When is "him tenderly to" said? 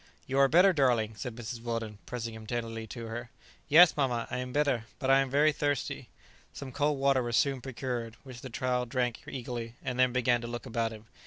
2.33-3.05